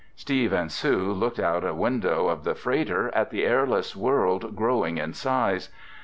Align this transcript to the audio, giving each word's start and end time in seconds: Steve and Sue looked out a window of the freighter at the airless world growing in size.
Steve 0.15 0.51
and 0.51 0.71
Sue 0.71 1.11
looked 1.13 1.37
out 1.39 1.63
a 1.63 1.75
window 1.75 2.27
of 2.27 2.43
the 2.43 2.55
freighter 2.55 3.13
at 3.13 3.29
the 3.29 3.45
airless 3.45 3.95
world 3.95 4.55
growing 4.55 4.97
in 4.97 5.13
size. 5.13 5.69